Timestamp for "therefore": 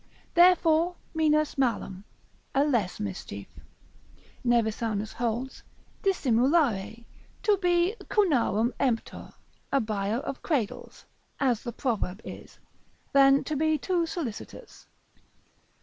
0.33-0.95